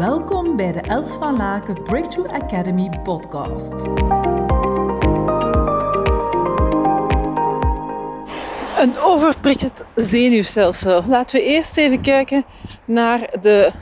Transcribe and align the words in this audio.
Welkom 0.00 0.56
bij 0.56 0.72
de 0.72 0.80
Els 0.80 1.14
van 1.14 1.36
Laken 1.36 1.82
Breakthrough 1.82 2.34
Academy 2.34 2.90
podcast. 3.02 3.86
Een 8.78 8.98
overprikkeld 8.98 9.84
zenuwstelsel. 9.94 11.02
Laten 11.06 11.40
we 11.40 11.46
eerst 11.46 11.76
even 11.76 12.00
kijken 12.00 12.44
naar, 12.84 13.20
de, 13.40 13.72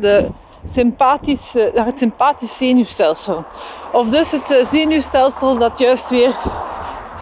de 0.00 0.28
sympathische, 0.64 1.72
het 1.74 1.98
sympathisch 1.98 2.56
zenuwstelsel. 2.56 3.44
Of 3.92 4.08
dus 4.08 4.30
het 4.30 4.50
eh, 4.50 4.66
zenuwstelsel 4.66 5.58
dat 5.58 5.78
juist 5.78 6.10
weer 6.10 6.36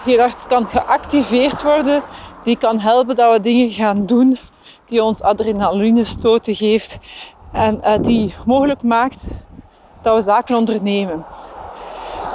heel 0.04 0.28
kan 0.48 0.66
geactiveerd 0.66 1.62
worden. 1.62 2.02
Die 2.44 2.58
kan 2.58 2.78
helpen 2.80 3.16
dat 3.16 3.32
we 3.32 3.40
dingen 3.40 3.70
gaan 3.70 4.06
doen 4.06 4.38
die 4.86 5.02
ons 5.02 5.22
adrenaline 5.22 6.04
stoten 6.04 6.54
geeft 6.54 6.98
en 7.52 7.80
uh, 7.84 7.98
die 8.02 8.34
mogelijk 8.44 8.82
maakt 8.82 9.26
dat 10.02 10.14
we 10.14 10.20
zaken 10.20 10.56
ondernemen. 10.56 11.24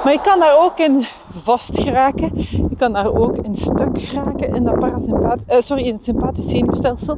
Maar 0.03 0.13
je 0.13 0.21
kan 0.21 0.39
daar 0.39 0.57
ook 0.57 0.79
in 0.79 1.05
vastgeraken. 1.31 2.31
Je 2.69 2.75
kan 2.77 2.93
daar 2.93 3.13
ook 3.13 3.37
in 3.37 3.55
stuk 3.55 4.01
geraken 4.01 4.53
in, 4.53 4.63
dat 4.63 4.79
parasympathisch, 4.79 5.55
uh, 5.55 5.61
sorry, 5.61 5.83
in 5.83 5.93
het 5.93 6.03
sympathisch 6.03 6.49
zenuwstelsel. 6.49 7.17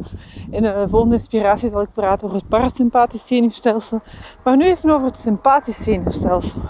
In 0.49 0.61
de 0.61 0.85
volgende 0.89 1.16
inspiratie 1.16 1.69
zal 1.69 1.81
ik 1.81 1.93
praten 1.93 2.27
over 2.27 2.39
het 2.39 2.49
parasympathisch 2.49 3.27
zenuwstelsel. 3.27 4.02
Maar 4.44 4.57
nu 4.57 4.66
even 4.66 4.89
over 4.89 5.05
het 5.05 5.17
sympathisch 5.17 5.83
zenuwstelsel. 5.83 6.61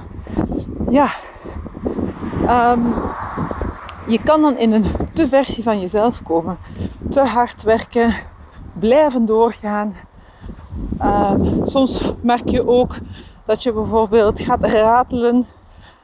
Ja, 0.90 1.10
um, 2.49 2.94
je 4.05 4.24
kan 4.24 4.41
dan 4.41 4.58
in 4.58 4.71
een 4.71 4.85
te 5.13 5.27
versie 5.27 5.63
van 5.63 5.80
jezelf 5.80 6.24
komen. 6.24 6.58
Te 7.10 7.21
hard 7.21 7.63
werken, 7.63 8.13
blijven 8.80 9.26
doorgaan. 9.26 9.96
Um, 11.02 11.66
soms 11.66 12.14
merk 12.22 12.50
je 12.50 12.68
ook 12.68 12.96
dat 13.46 13.64
je 13.64 13.74
bijvoorbeeld 13.74 14.40
gaat 14.40 14.63
ratelen, 14.63 15.46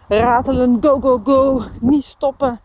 ratelen, 0.08 0.78
go, 0.82 1.00
go, 1.00 1.20
go, 1.24 1.62
niet 1.80 2.04
stoppen. 2.04 2.60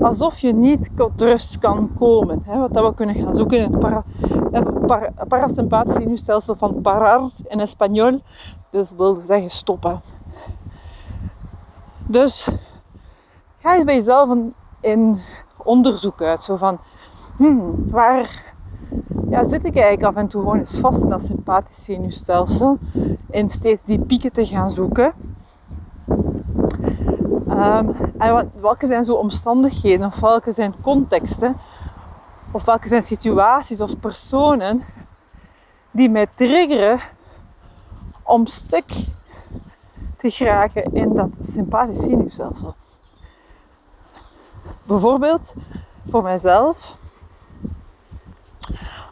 Alsof 0.00 0.38
je 0.38 0.52
niet 0.52 0.90
tot 0.94 1.20
rust 1.20 1.58
kan 1.58 1.90
komen. 1.98 2.42
Wat 2.46 2.74
dat 2.74 2.86
we 2.86 2.94
kunnen 2.94 3.14
gaan 3.14 3.34
zoeken 3.34 3.58
in 3.58 3.70
het 3.70 3.78
para, 3.78 4.04
para, 4.86 5.12
parasympathisch 5.28 5.94
zenuwstelsel 5.94 6.54
van 6.54 6.80
parar 6.80 7.30
in 7.48 7.60
Espanol. 7.60 8.20
Dat 8.70 8.90
wil 8.96 9.14
zeggen 9.14 9.50
stoppen. 9.50 10.00
Dus 12.06 12.48
ga 13.58 13.74
eens 13.74 13.84
bij 13.84 13.94
jezelf 13.94 14.30
een, 14.80 15.20
onderzoek 15.64 16.22
uit. 16.22 16.44
Zo 16.44 16.56
van, 16.56 16.78
hmm, 17.36 17.90
waar 17.90 18.54
ja, 19.42 19.48
zit 19.48 19.64
ik 19.64 19.74
eigenlijk 19.74 20.02
af 20.02 20.14
en 20.14 20.28
toe 20.28 20.42
gewoon 20.42 20.58
eens 20.58 20.80
vast 20.80 21.02
in 21.02 21.08
dat 21.08 21.22
sympathisch 21.22 21.84
zenuwstelsel. 21.84 22.78
In 23.30 23.50
steeds 23.50 23.82
die 23.82 24.00
pieken 24.00 24.32
te 24.32 24.46
gaan 24.46 24.70
zoeken. 24.70 25.12
Um, 27.50 27.96
en 28.18 28.50
welke 28.60 28.86
zijn 28.86 29.04
zo 29.04 29.14
omstandigheden 29.14 30.06
of 30.06 30.20
welke 30.20 30.52
zijn 30.52 30.80
contexten 30.80 31.56
of 32.52 32.64
welke 32.64 32.88
zijn 32.88 33.02
situaties 33.02 33.80
of 33.80 33.98
personen 33.98 34.82
die 35.90 36.10
mij 36.10 36.26
triggeren 36.34 37.00
om 38.22 38.46
stuk 38.46 38.88
te 40.16 40.30
geraken 40.30 40.82
in 40.92 41.14
dat 41.14 41.30
sympathisch 41.40 42.02
zenuwstelsel. 42.02 42.74
Bijvoorbeeld 44.86 45.54
voor 46.08 46.22
mijzelf, 46.22 46.98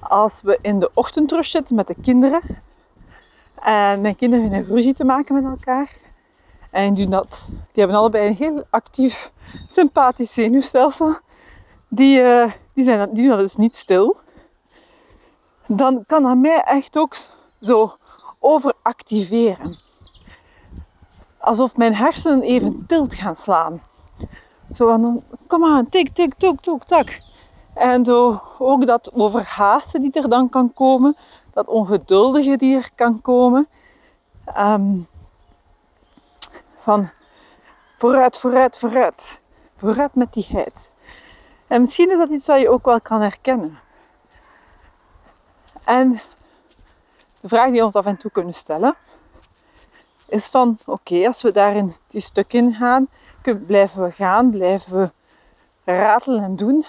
als 0.09 0.43
we 0.43 0.59
in 0.63 0.79
de 0.79 0.91
ochtendrush 0.95 1.51
zitten 1.51 1.77
met 1.77 1.87
de 1.87 1.97
kinderen 2.01 2.43
en 3.55 4.01
mijn 4.01 4.17
kinderen 4.17 4.53
hebben 4.53 4.75
ruzie 4.75 4.95
te 4.95 5.05
maken 5.05 5.35
met 5.35 5.45
elkaar 5.45 5.91
en 6.77 6.95
die, 6.95 7.09
dat, 7.09 7.49
die 7.49 7.83
hebben 7.83 7.97
allebei 7.97 8.27
een 8.27 8.35
heel 8.35 8.65
actief 8.71 9.33
sympathisch 9.67 10.33
zenuwstelsel, 10.33 11.19
die, 11.89 12.21
uh, 12.21 12.53
die, 12.75 12.85
zijn, 12.85 13.15
die 13.15 13.23
doen 13.23 13.31
dat 13.31 13.39
dus 13.39 13.57
niet 13.57 13.77
stil, 13.77 14.17
dan 15.67 16.05
kan 16.07 16.23
dat 16.23 16.37
mij 16.37 16.63
echt 16.63 16.99
ook 16.99 17.15
zo 17.61 17.97
overactiveren. 18.39 19.79
Alsof 21.39 21.77
mijn 21.77 21.95
hersenen 21.95 22.43
even 22.43 22.85
tilt 22.87 23.15
gaan 23.15 23.37
slaan. 23.37 23.83
Zo 24.73 24.87
van, 24.87 25.23
kom 25.47 25.65
aan, 25.65 25.89
tik, 25.89 26.15
tik, 26.15 26.35
tok, 26.35 26.61
tok, 26.61 26.85
tak. 26.85 27.21
En 27.77 28.05
zo 28.05 28.43
ook 28.59 28.87
dat 28.87 29.13
overhaasten 29.15 30.01
die 30.01 30.13
er 30.13 30.29
dan 30.29 30.49
kan 30.49 30.73
komen, 30.73 31.17
dat 31.53 31.69
ongeduldige 31.69 32.57
die 32.57 32.77
er 32.77 32.91
kan 32.95 33.21
komen. 33.21 33.69
Um, 34.59 35.07
van 36.79 37.11
vooruit, 37.97 38.39
vooruit, 38.39 38.79
vooruit. 38.79 39.43
Vooruit 39.77 40.15
met 40.15 40.33
die 40.33 40.47
heid. 40.49 40.93
En 41.67 41.81
misschien 41.81 42.11
is 42.11 42.19
dat 42.19 42.29
iets 42.29 42.47
wat 42.47 42.61
je 42.61 42.69
ook 42.69 42.85
wel 42.85 43.01
kan 43.01 43.21
herkennen. 43.21 43.79
En 45.85 46.11
de 47.41 47.49
vraag 47.49 47.71
die 47.71 47.81
we 47.81 47.85
ons 47.85 47.95
af 47.95 48.07
en 48.07 48.17
toe 48.17 48.31
kunnen 48.31 48.55
stellen, 48.55 48.97
is 50.27 50.49
van 50.49 50.79
oké, 50.87 51.27
als 51.27 51.43
we 51.43 51.51
daarin 51.51 51.95
die 52.09 52.21
stuk 52.21 52.53
in 52.53 52.75
gaan, 52.75 53.09
blijven 53.67 54.03
we 54.03 54.11
gaan, 54.11 54.51
blijven 54.51 54.97
we 54.97 55.13
ratelen 55.93 56.43
en 56.43 56.57
doen. 56.57 56.85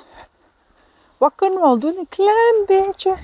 Wat 1.17 1.31
kunnen 1.35 1.59
we 1.59 1.65
al 1.65 1.79
doen? 1.79 1.97
Een 1.97 2.09
klein 2.09 2.63
beetje 2.65 3.15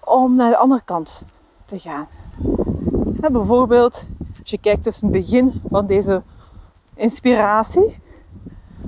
om 0.00 0.34
naar 0.34 0.50
de 0.50 0.56
andere 0.56 0.82
kant 0.84 1.24
te 1.64 1.78
gaan. 1.78 2.08
bijvoorbeeld, 3.32 4.06
als 4.40 4.50
je 4.50 4.58
kijkt 4.58 4.82
tussen 4.82 5.06
het 5.08 5.16
begin 5.16 5.62
van 5.70 5.86
deze 5.86 6.22
inspiratie, 6.94 7.98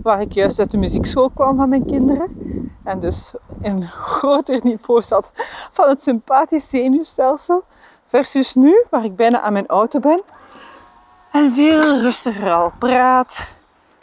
waar 0.03 0.21
ik 0.21 0.33
juist 0.33 0.59
uit 0.59 0.71
de 0.71 0.79
muziekschool 0.79 1.31
kwam 1.31 1.57
van 1.57 1.69
mijn 1.69 1.87
kinderen, 1.87 2.31
en 2.85 3.01
dus 3.01 3.35
in 3.61 3.77
een 3.77 3.87
groter 3.89 4.61
niveau 4.63 5.03
zat 5.03 5.31
van 5.73 5.89
het 5.89 6.03
sympathisch 6.03 6.69
zenuwstelsel, 6.69 7.65
versus 8.07 8.55
nu, 8.55 8.85
waar 8.91 9.05
ik 9.05 9.17
bijna 9.17 9.41
aan 9.41 9.53
mijn 9.53 9.67
auto 9.67 10.01
ben, 10.01 10.23
en 11.33 11.55
veel 11.55 12.01
rustiger 12.01 12.53
al 12.53 12.73
praat, 12.79 13.49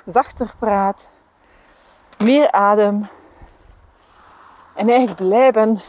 zachter 0.06 0.54
praat, 0.60 1.10
meer 2.18 2.52
adem, 2.52 3.08
en 4.80 4.90
eigenlijk 4.90 5.20
blij 5.20 5.52
ben 5.52 5.82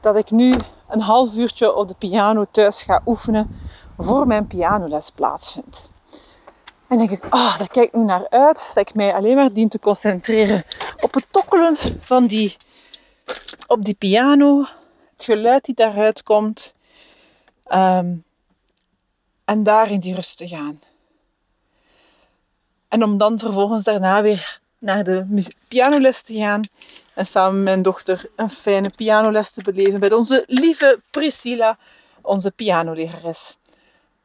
dat 0.00 0.16
ik 0.16 0.30
nu 0.30 0.54
een 0.88 1.00
half 1.00 1.34
uurtje 1.34 1.74
op 1.74 1.88
de 1.88 1.94
piano 1.94 2.44
thuis 2.50 2.82
ga 2.82 3.02
oefenen 3.06 3.50
voor 3.98 4.26
mijn 4.26 4.46
pianoles 4.46 5.10
plaatsvindt. 5.10 5.90
En 6.88 6.98
denk 6.98 7.10
ik, 7.10 7.24
ah, 7.24 7.40
oh, 7.40 7.58
daar 7.58 7.68
kijk 7.68 7.86
ik 7.86 7.94
nu 7.94 8.04
naar 8.04 8.28
uit. 8.28 8.70
Dat 8.74 8.88
ik 8.88 8.94
mij 8.94 9.14
alleen 9.14 9.36
maar 9.36 9.52
dien 9.52 9.68
te 9.68 9.78
concentreren 9.78 10.64
op 11.00 11.14
het 11.14 11.26
tokkelen 11.30 11.76
van 12.00 12.26
die, 12.26 12.56
op 13.66 13.84
die 13.84 13.94
piano. 13.94 14.64
Het 15.12 15.24
geluid 15.24 15.64
die 15.64 15.74
daaruit 15.74 16.22
komt. 16.22 16.74
Um, 17.72 18.24
en 19.44 19.62
daar 19.62 19.90
in 19.90 20.00
die 20.00 20.14
rust 20.14 20.36
te 20.36 20.48
gaan. 20.48 20.80
En 22.88 23.02
om 23.02 23.18
dan 23.18 23.38
vervolgens 23.38 23.84
daarna 23.84 24.22
weer 24.22 24.60
naar 24.84 25.04
de 25.04 25.46
pianoles 25.68 26.22
te 26.22 26.34
gaan 26.34 26.62
en 27.14 27.26
samen 27.26 27.54
met 27.54 27.64
mijn 27.64 27.82
dochter 27.82 28.30
een 28.36 28.50
fijne 28.50 28.90
pianoles 28.90 29.50
te 29.50 29.62
beleven 29.62 30.00
bij 30.00 30.12
onze 30.12 30.44
lieve 30.46 31.00
Priscilla, 31.10 31.78
onze 32.20 32.50
pianolerares. 32.50 33.56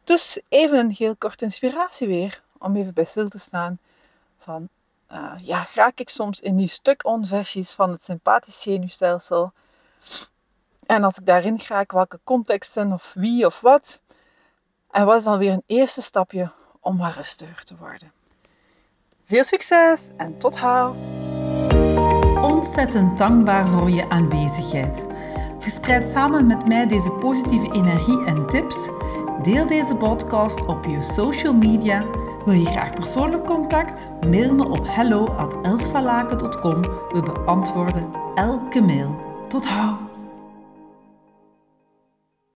Dus 0.03 0.41
even 0.49 0.79
een 0.79 0.91
heel 0.91 1.15
korte 1.15 1.43
inspiratie 1.43 2.07
weer, 2.07 2.41
om 2.57 2.75
even 2.75 2.93
bij 2.93 3.03
stil 3.03 3.29
te 3.29 3.39
staan 3.39 3.79
van, 4.39 4.69
uh, 5.11 5.33
ja, 5.41 5.67
raak 5.73 5.99
ik 5.99 6.09
soms 6.09 6.39
in 6.39 6.55
die 6.55 6.67
stuk-on-versies 6.67 7.71
van 7.71 7.89
het 7.91 8.03
sympathisch 8.03 8.61
zenuwstelsel. 8.61 9.51
En 10.85 11.03
als 11.03 11.17
ik 11.17 11.25
daarin 11.25 11.59
ga, 11.59 11.83
welke 11.87 12.19
contexten 12.23 12.91
of 12.91 13.11
wie 13.15 13.45
of 13.45 13.59
wat. 13.59 13.99
En 14.91 15.05
wat 15.05 15.17
is 15.17 15.23
dan 15.23 15.37
weer 15.37 15.51
een 15.51 15.63
eerste 15.65 16.01
stapje 16.01 16.51
om 16.79 16.97
wat 16.97 17.13
rustiger 17.13 17.63
te 17.63 17.77
worden. 17.77 18.11
Veel 19.29 19.43
succes 19.43 20.09
en 20.17 20.37
tot 20.37 20.57
hou! 20.57 20.95
Ontzettend 22.41 23.17
dankbaar 23.17 23.67
voor 23.67 23.89
je 23.89 24.09
aanwezigheid. 24.09 25.05
Verspreid 25.59 26.07
samen 26.07 26.47
met 26.47 26.67
mij 26.67 26.87
deze 26.87 27.11
positieve 27.11 27.71
energie 27.71 28.25
en 28.25 28.47
tips. 28.47 28.89
Deel 29.41 29.67
deze 29.67 29.95
podcast 29.95 30.65
op 30.65 30.85
je 30.85 31.01
social 31.01 31.53
media. 31.53 32.05
Wil 32.45 32.53
je 32.53 32.65
graag 32.65 32.93
persoonlijk 32.93 33.45
contact? 33.45 34.09
Mail 34.21 34.55
me 34.55 34.69
op 34.69 34.87
hello@elsvalaken.com. 34.87 36.81
We 37.11 37.21
beantwoorden 37.33 38.09
elke 38.35 38.81
mail. 38.81 39.21
Tot 39.47 39.67
hou! 39.67 40.08